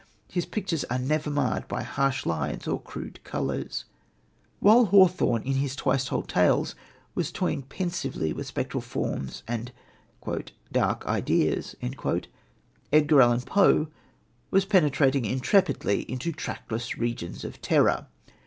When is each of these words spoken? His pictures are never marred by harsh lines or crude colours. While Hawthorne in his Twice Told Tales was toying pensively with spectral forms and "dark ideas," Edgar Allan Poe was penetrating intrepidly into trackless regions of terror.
His 0.27 0.47
pictures 0.47 0.83
are 0.85 0.97
never 0.97 1.29
marred 1.29 1.67
by 1.67 1.83
harsh 1.83 2.25
lines 2.25 2.67
or 2.67 2.81
crude 2.81 3.23
colours. 3.23 3.85
While 4.59 4.85
Hawthorne 4.85 5.43
in 5.43 5.57
his 5.57 5.75
Twice 5.75 6.05
Told 6.05 6.27
Tales 6.27 6.73
was 7.13 7.31
toying 7.31 7.61
pensively 7.61 8.33
with 8.33 8.47
spectral 8.47 8.81
forms 8.81 9.43
and 9.47 9.71
"dark 10.71 11.05
ideas," 11.05 11.75
Edgar 12.91 13.21
Allan 13.21 13.41
Poe 13.41 13.89
was 14.49 14.65
penetrating 14.65 15.23
intrepidly 15.25 16.01
into 16.11 16.31
trackless 16.31 16.97
regions 16.97 17.43
of 17.43 17.61
terror. 17.61 18.07